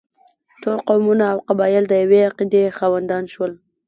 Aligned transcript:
ټول 0.61 0.77
قومونه 0.87 1.23
او 1.31 1.37
قبایل 1.47 1.83
د 1.87 1.93
یوې 2.03 2.19
عقیدې 2.29 2.63
خاوندان 2.77 3.23
شول. 3.33 3.51